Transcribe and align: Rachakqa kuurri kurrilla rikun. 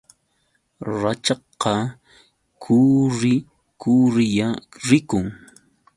Rachakqa 1.01 1.73
kuurri 2.63 3.33
kurrilla 3.81 4.47
rikun. 4.87 5.27